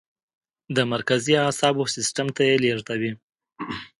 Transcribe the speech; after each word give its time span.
د 0.75 0.77
مرکزي 0.93 1.33
اعصابو 1.45 1.83
سیستم 1.95 2.27
ته 2.35 2.41
یې 2.49 2.55
لیږدوي. 2.63 3.11